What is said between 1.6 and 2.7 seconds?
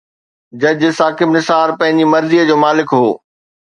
پنهنجي مرضي جو